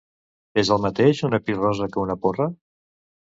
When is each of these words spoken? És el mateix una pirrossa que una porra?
És 0.61 0.69
el 0.75 0.79
mateix 0.85 1.21
una 1.27 1.39
pirrossa 1.49 1.89
que 1.93 2.01
una 2.05 2.17
porra? 2.27 2.49